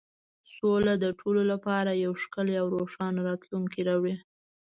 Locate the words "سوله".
0.55-0.93